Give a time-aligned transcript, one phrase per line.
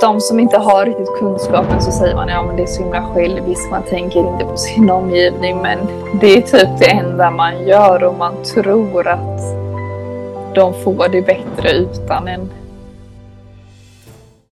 [0.00, 3.02] De som inte har riktigt kunskapen så säger man ja men det är så himla
[3.14, 5.78] själviskt, man tänker inte på sin omgivning men
[6.20, 9.40] det är typ det enda man gör och man tror att
[10.54, 12.50] de får det bättre utan en.